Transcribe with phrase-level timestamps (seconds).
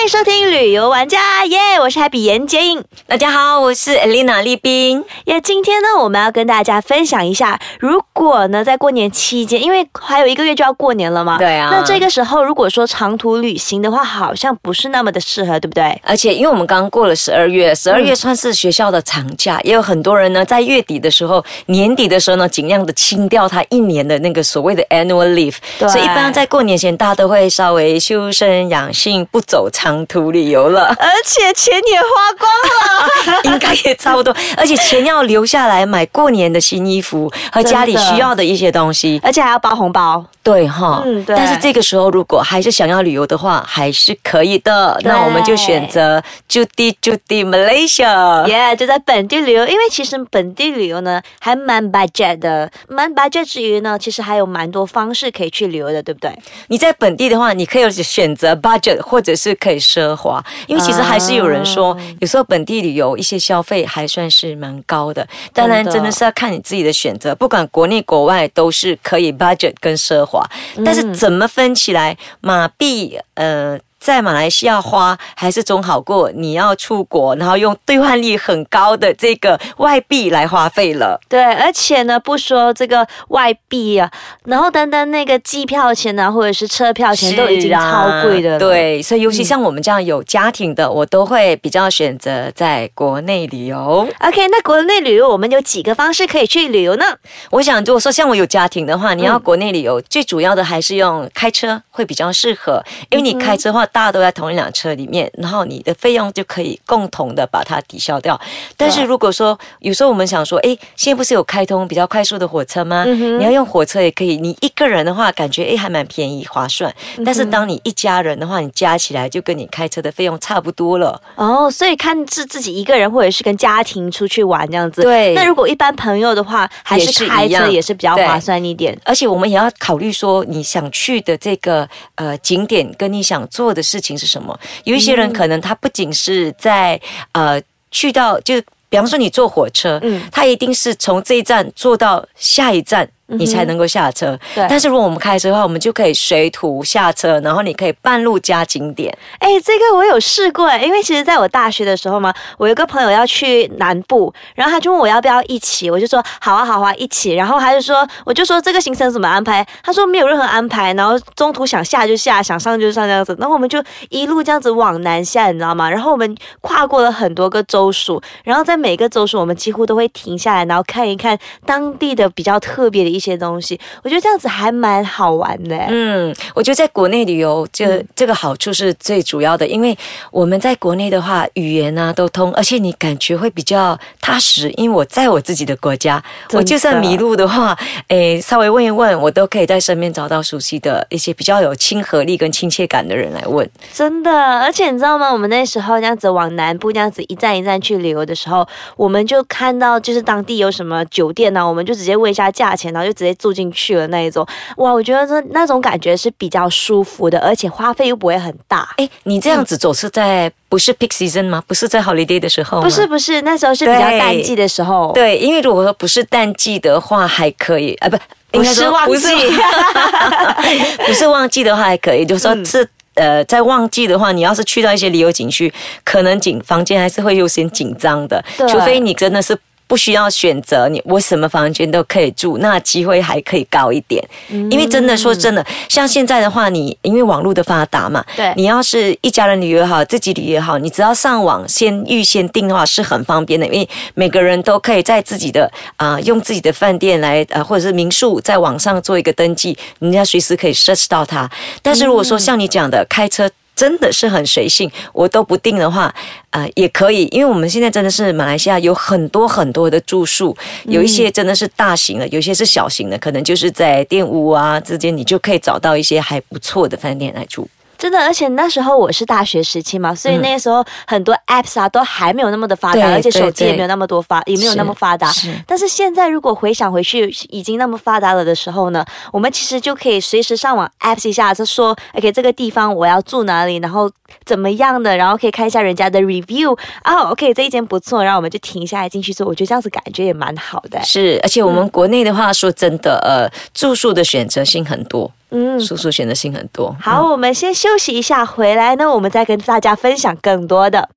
[0.00, 2.82] 欢迎收听旅游玩家耶我是 Happy 严洁颖。
[3.06, 5.04] 大家好，我是 Elena 丽冰。
[5.26, 16.00] 耶，今天呢，我们要跟大家分享一下，如果呢在过年期间，因为还有一个月就要过年了嘛，对啊那这个时候如果说长途旅行的话，好像不是那么的适合，对不对？
[16.02, 25.56] 而且因为我们刚过了十二月，十二月算是学校的长假，也有很多人呢在月底的时候、年底的时候呢，尽量的清掉他一年的那个所谓的 annual leave。
[25.78, 30.86] 对所以一般在过年前，大家都会稍微修身养性，不走长途旅游了。
[30.98, 32.06] 而且钱也花
[32.38, 33.40] 光了。
[33.44, 39.20] 应该也差不多，而且钱要留下来买过年的新衣服和家里需要的一些东西。
[39.22, 44.98] 而且还要包红包，对哈，嗯对但是这个时候如果还是想要旅游的话，还是可以的。
[45.04, 48.46] 那我们就选择就地就地 Malaysia。
[48.46, 49.66] 耶就在本地旅游。
[49.66, 56.30] 因为其实本地旅游呢，还蛮 budget 的，蛮 budget 之余呢，其实还有蛮多方式可以去旅游的，对不对？
[56.68, 65.26] 你在本地的话，你可以选择 budget，或者是可以奢华，因为其实还是有人说，啊有时候本地旅游一些消费还算是蛮高的。
[65.52, 70.44] 当然，真的真的是要看你自己的选择，不管国内国外都是可以 budget 跟奢华，
[70.84, 73.78] 但是怎么分起来，马币呃。
[74.00, 81.20] 在马来西亚花还是总好过你要出国，然后用兑换率很高的这个外币来花费了。
[81.28, 84.10] 对，而且呢，不说这个外币啊，
[84.44, 94.08] 然后单单那个机票钱啊，或者是车票钱都已经超贵的了。，对，所以尤其像我们这样有家庭的，我都会比较选择在国内旅游。
[94.20, 97.04] OK，那国内旅游我们有几个方式可以去旅游呢？
[97.50, 108.40] 我想，如果说像我有家庭的话，你要国内旅游，最主要的还是用开车会比较适合，因为你开车的话，大家都在同一辆车里面，然后你的费用就可以共同的把它抵消掉。
[108.76, 113.04] 但是如果说有时候我们想说，哎，现在不是有开通比较快速的火车吗？
[113.04, 116.92] 你要用火车也可以，你一个人的话，感觉哎还蛮便宜划算。
[117.24, 121.20] 但是当你一家人的话，你加起来就跟你开车的费用差不多了。
[121.36, 125.02] 哦，所以看是自己一个人，或者是跟家庭出去玩这样子。
[125.02, 128.98] 对那如果一般朋友的话，还是是开车也是比较划算一点。
[129.04, 134.58] 而且我们也要考虑说，你想去的这个呃景点跟你想做的事情是什么。
[134.84, 137.00] 有一些人可能他不仅是在
[137.32, 137.60] 呃
[137.90, 138.62] 去到就。
[138.90, 144.38] 比方说，你坐火车，嗯他一定是从这一站坐到下一站，你才能够下车。
[144.54, 149.16] 对但是如果我们开车的话，我们就可以随途下车，然后你可以半路加景点。
[149.38, 165.90] 哎，这个我有试过哎，因为其实在我大学的时候嘛，我有个朋友要去南部，然后他就问我要不要一起，我就说好啊好啊一起，然后他就说我就说这个行程怎么安排，他说没有任何安排，然后中途想下就下，想上就上这样子，然后我们就一路这样子往南下，你知道吗？
[165.90, 175.76] 然后我们跨过了很多个州属，然后在每个州属我们几乎都会停下来，然后看一看当地的比较特别的一些东西，我觉得这样子还蛮好玩的。
[175.88, 179.96] 嗯，我觉得在国内旅游，这、这个好处是最主要的，因为
[180.30, 184.70] 我们在国内的话，语言啊都通，而且你感觉会比较踏实。
[184.76, 186.22] 因为我在我自己的国家，
[186.52, 187.76] 我就算迷路的话，
[188.08, 193.68] 诶，稍微问一问，我都可以在身边找到熟悉的一些比较有亲和力跟亲切感的人来问。
[193.92, 194.30] 真的，
[194.60, 195.30] 而且你知道吗？
[195.30, 198.66] 我们那时候这样子往南部这样子一站一站去旅游的时候，
[198.96, 204.46] 我们就看到就是当地有什么酒店呢、我们就直接问一下价钱，然后就直接住进去了那一种。
[204.76, 208.88] 哇，我觉得这那种感觉是比较舒服的，而且花费又不会很大。
[208.96, 211.62] 哎，你这样子走是在不是 peak season 吗？
[211.66, 212.84] 不是在 holiday 的时候吗？
[212.84, 215.12] 不是不是，那时候是比较淡季的时候。
[215.14, 218.18] 对，因为如果说不是淡季的话，还可以啊，不，
[218.50, 219.28] 不是旺季
[221.06, 222.88] 不是旺季的话还可以，就是说嗯是。
[223.14, 225.70] 呃，在旺季的话，你要是去到一些旅游景区，
[226.04, 229.54] 可能紧房间还是会有些紧张的对，除非你真的是
[229.90, 234.24] 不需要选择，你我什么房间都可以住，那机会还可以高一点。
[234.48, 251.50] 因为真的说真的，像现在的话，你因为网络的发达嘛，对你要是一家人旅游也好，自己旅游也好，你只要上网先预先订的话是很方便的，因为每个人都可以在自己的啊、用自己的饭店来呃或者是民宿在网上做一个登记，人家随时可以 search 到它。
[251.82, 253.50] 但是如果说像你讲的开车。
[253.80, 256.14] 真的是很随性，我都不定的话，
[256.50, 260.54] 呃，也可以，因为我们现在真的是马来西亚有很多很多的住宿，
[260.84, 267.66] 有一些真的是大型的，有一些是小型的，可能就是在店屋啊之间，你就可以找到一些还不错的饭店来住。
[268.00, 270.40] 真的，而且那时候我是大学时期嘛，所以嗯。
[270.40, 275.30] 那时候很多 apps 啊都还没有那么的发达，而且手机也没有那么多发，也没有那么发达。
[275.66, 284.10] 但是现在如果回想回去，已经那么发达了的时候呢，我们其实就可以随时上网 apps 一下，就说 OK 这个地方我要住哪里，然后
[284.46, 291.00] 怎么样的，然后可以看一下人家的 review 啊，OK 这一间不错，然后我们就停下来进去住，我觉得这样子感觉也蛮好的。
[291.04, 296.96] 是，而且我们国内的话，说真的，呃，住宿的选择性很多，嗯，叔叔选的信很多。
[297.00, 301.08] 好，我们先休息一下，回来呢，我们再跟大家分享更多的。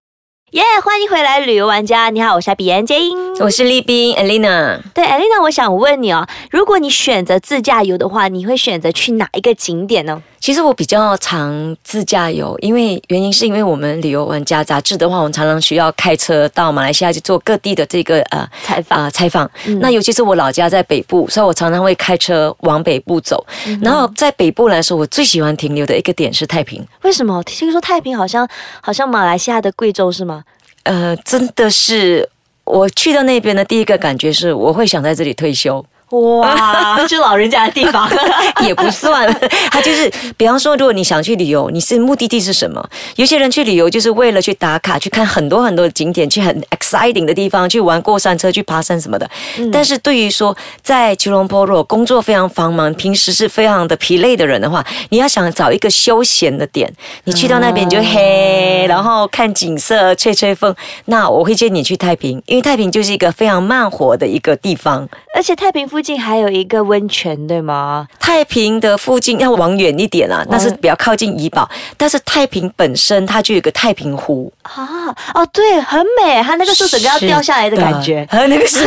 [0.54, 2.12] 耶欢迎回来，旅游玩家！
[2.12, 3.18] 你好，我是比安杰英。
[3.40, 10.22] 我是丽宾 Elena，对，Elena，我想问你哦，如果你选择自驾游的话，你会选择去哪一个景点呢？
[10.40, 19.50] 其实我比较常自驾游，因为原因是因为我们旅游玩家杂志的话，我们常常需要开车到马来西亚去做各地的这个呃采访啊、采访。
[19.66, 23.44] 嗯那尤其是我老家在北部，所以我常常会开车往北部走。
[23.66, 26.86] 嗯然后在北部来说，我最喜欢停留的一个点是太平。
[27.02, 27.42] 为什么？
[27.44, 28.48] 听说太平好像
[28.82, 30.43] 好像马来西亚的贵州是吗？
[30.84, 32.30] 呃，真的是
[32.66, 35.86] 我去到那边的第一个感觉是，我会想在这里退休。
[36.14, 38.10] 哇， 是老人家的地方。
[38.62, 39.28] 也不算，
[39.72, 42.84] 他就是，比方说，如果你想去旅游，你是目的地是什么？
[43.16, 49.30] 有些人去旅游就是为了去打卡，去看很多很多的景点，去很 exciting 的地方，去玩过山车，去爬山什么的。
[49.72, 56.92] 但是对于说在吉隆坡如果工作非常繁忙，平时是非常的疲累的人的话，你要想找一个休闲的点，
[57.26, 60.74] 你去到那边你就嘿，然后看景色，吹吹风。
[61.06, 65.08] 那我会建议你去太平，因为太平就是一个非常慢活的一个地方。
[65.36, 68.08] 而且太平附近还有一个温泉，对吗？
[68.20, 71.70] 太平的附近要往远一点啊，那是比较靠近怡保。
[71.96, 78.28] 但是太平本身它就有个太平湖，啊，哦，对，很美，它那个树整个要掉下来的感觉。
[78.30, 78.86] 和， 那个是，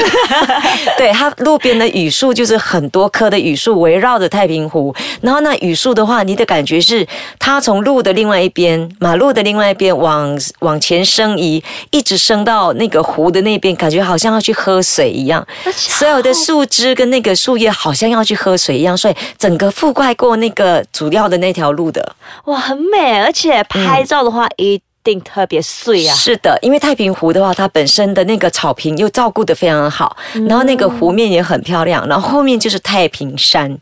[0.98, 7.06] 对，它路边的榆树就是很多棵的榆树围绕着太平湖，然后那榆树的话，你的感觉是
[7.38, 15.46] 它从路的另外一边，马路的另外一边往往前升移，一直升到那个湖的那边，感觉好像要去喝水一样。
[15.72, 22.14] 所有的树枝跟那个树叶好像要去喝水一样，所以整个覆盖过那个主要的那条路的。
[22.46, 26.14] 哇，很美，而且拍照的话一定特别碎啊。
[26.14, 30.16] 是的，因为太平湖的话，它本身的那个草坪又照顾得非常好，
[30.48, 33.78] 然后那个湖面也很漂亮，然后后面就是太平山。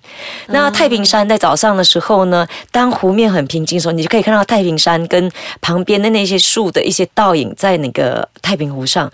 [0.49, 5.31] 那太平山在早上的时候呢，当湖面很平静的时候，你就可以看到太平山跟
[5.63, 9.11] 旁边的那些树的一些倒影在那个太平湖上。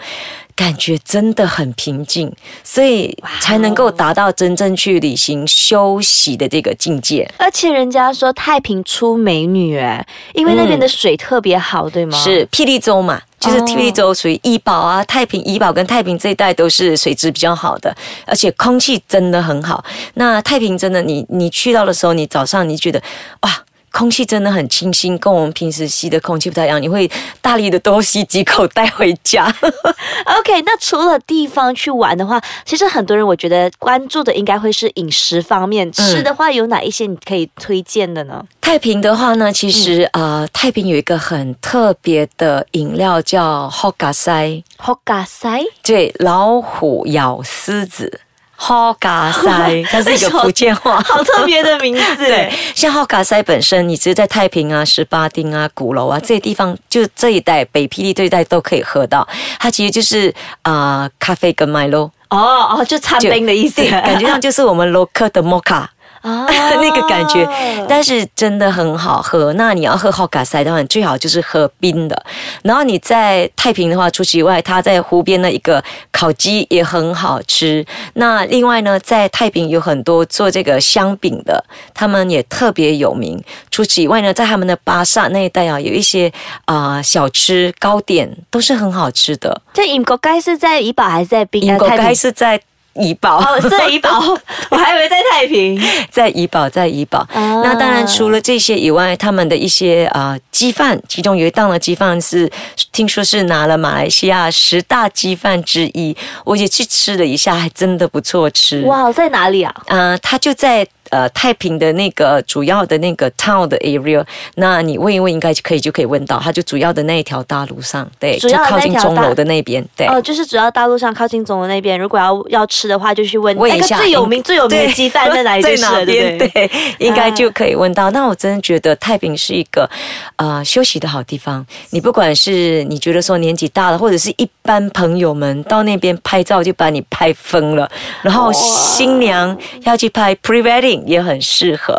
[0.57, 2.31] 感觉真的很平静，
[2.63, 7.31] 所以才能够达到真正去旅行休息的这个境界。
[7.39, 10.05] 而且人家说太平出美女，哎，
[10.35, 12.19] 因为那边的水特别好，对吗？
[12.19, 17.95] 是霹雳州嘛，就是哦霹雳州属于怡保啊、太平、怡保跟太平这一带都是水质比较好的，
[18.27, 19.85] 而且空气真的很好。
[20.15, 23.03] 那太平真的，你你去到的时候，你早上你觉得
[23.43, 23.60] 哇。
[24.01, 26.81] 空气真的很清新，跟我们平时吸的空气不太一样。
[26.81, 27.07] 你会
[27.43, 29.45] 大力的多吸几口带回家。
[30.39, 35.93] OK，那除了地方去玩的话，其实很多人我觉得关注的应该会是饮食方面。
[35.93, 38.43] 吃的话，有哪一些你可以推荐的呢？
[38.63, 48.21] 太平的话呢，其实、呃，太平有一个很特别的饮料叫 Hoga 塞，h o g a 塞，对，老虎咬狮子。
[48.61, 52.17] Hoga 塞， 它是一个福建话，好特别的名字。
[52.29, 59.27] 对，像浩嘎塞本身，你只是在太平啊、十八丁啊、鼓楼啊这些地方，就这一带北霹雳这一带都可以喝到。
[59.59, 60.29] 它其实就是
[60.63, 65.87] 啊、呃咖啡跟麦咯，哦哦，就餐就冰的意思，感觉上就是我们 local 的 mocha。
[66.21, 66.47] 啊
[66.81, 67.49] 那个感觉，
[67.89, 69.53] 但是真的很好喝。
[69.55, 72.25] 那你要喝好嘎塞的话，你最好就是喝冰的。
[72.63, 75.83] 然后你在太平的话，除此以外，它在湖边的一个
[76.13, 77.85] 烤鸡也很好吃。
[78.15, 83.43] 那另外呢，在太平有很多做这个香饼的，他们也特别有名。
[83.71, 86.31] 除此以外呢，在他们的巴萨那一带啊，有一些
[86.67, 89.63] 啊、呃小吃糕点都是很好吃的。
[89.73, 91.63] 这英国该是在怡保还是在冰？
[91.63, 92.61] 英国太平该是在
[92.95, 93.39] 怡保。
[93.39, 94.19] 哦，是在怡保，
[94.71, 95.81] 我还以为在太平。
[96.11, 97.21] 在怡保，在怡保。
[97.33, 102.51] 啊那当然，除了这些以外，他们的一些啊、呃鸡饭，其中有一档的鸡饭是
[102.93, 108.83] 听说是拿了马来西亚十大鸡饭之一，我也去吃了一下，还真的不错吃。
[108.83, 109.75] 哇，在哪里啊？
[109.87, 114.25] 呃，它就在呃太平的那个主要的那个 town 的 area，
[114.55, 120.07] 那你问一问，应该就可以就可以问到，它就主要的那一条大路上，对，就主要的靠近钟楼的那边，对。
[120.07, 126.39] 哦，就是主要大路上靠近钟楼那边，如果要要吃的话，就去问问一下那个最有名最有名的 鸡饭在哪里，在哪边？
[126.39, 126.69] 对对？
[126.69, 128.11] 对，应该就可以问到。
[128.11, 129.89] 那我真的觉得太平是一个
[130.37, 131.67] 呃休息的好地方。
[131.91, 137.91] 你不管是你觉得说年纪大了，或者是一般朋友们到那边拍照就把你拍疯了，
[138.23, 141.93] 然后新娘要去拍 pre wedding，也很适合。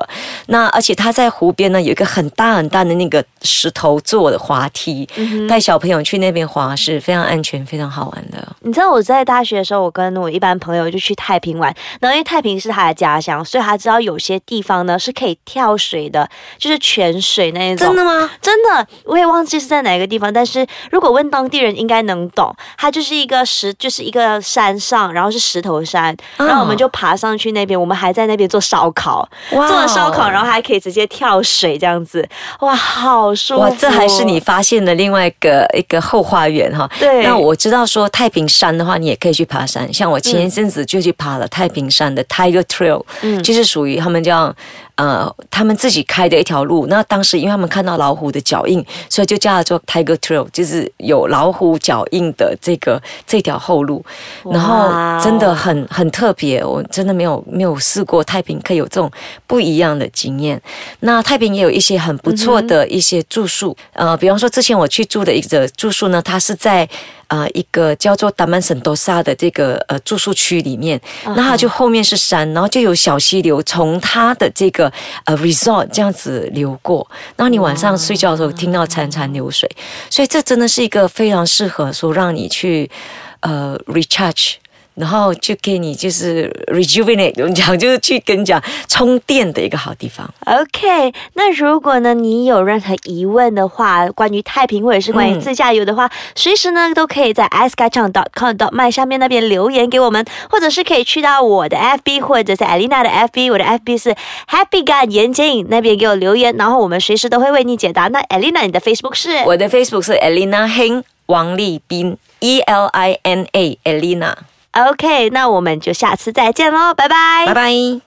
[0.47, 5.05] 那而且它在湖边呢，有一个很大很大的那个石头做的滑梯，
[5.49, 8.47] 带小朋友去那边滑是非常安全、非常好玩的。
[8.61, 17.87] 你知道我在大学的时候，我跟我一般朋友就去太平玩，然后因为太平是他的家乡，所以他知道有些地方呢是可以跳水的，就是泉水那一种。
[17.87, 18.31] 真的吗？
[18.41, 22.55] 真的，我也忘记是在哪个地方，但是如果问当地人，应该能懂。
[22.77, 32.27] 它就是一个石，就是一个山上，然后是石头山，然后我们就爬上去那边，我们还在那边做烧烤，哇做了烧烤，然后还可以直接跳水这样子，
[32.61, 33.61] 哇，好舒服！
[33.61, 36.89] 哇，这还是你发现的另外一个一个后花园哈。
[36.99, 39.91] 对那我知道说太平山的话，你也可以去爬山。
[39.93, 44.53] 像我前一阵子就去爬了太平山的 Tiger Trail，嗯就是属于他们叫
[44.95, 46.87] 呃他们自己开的一条路。
[46.87, 54.03] 那当时因为他们看到老虎的脚印，所以就叫它做 Tiger Trail，就是有老虎脚印的这个这条后路。
[54.43, 54.89] 然后
[55.23, 59.11] 真的很很特别，我真的没有没有试过太平可以有这种
[59.47, 60.61] 不一样的经验。
[61.01, 66.87] 那太平也有一些很不错的一些住宿，呃，比方说之前我去住的一个住宿呢，它是在
[67.31, 74.91] 呃一个叫做达曼省多萨的这个呃住宿区里面，那它就后面是山，然后就有小溪流从它的这个
[75.23, 77.07] 呃 resort 这样子流过，
[77.37, 79.69] 然后你晚上睡觉的时候听到潺潺流水，
[80.09, 82.91] 所以这真的是一个非常适合说让你去
[83.39, 84.55] 呃 recharge。
[84.95, 90.29] 然后就给你就是 rejuvenate，我们讲就是去跟你讲充电的一个好地方。
[90.45, 102.19] OK，那如果呢你有任何疑问的话，关于太平或者是关于自驾游的话，随时呢都可以在 a s k a c h a n g c o m my 上面那边留言给我们，或者是可以去到我的 FB
[102.19, 104.15] 或者是 Elena 的 FB，我的 FB 是
[104.49, 108.07] Happy Gun 眼镜那边给我留言，然后我们随时都会为你解答。
[108.09, 109.37] 那 Elena 你的 Facebook 是？
[109.45, 114.33] 我的 Facebook 是 Elena Heng 王丽斌 E L I N A Elena，
[114.73, 118.01] OK，那我们就下次再见喽，拜拜，拜拜。